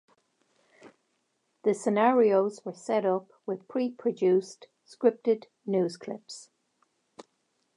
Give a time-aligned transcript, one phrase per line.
[1.61, 6.49] The scenarios were set up with pre-produced scripted news clips.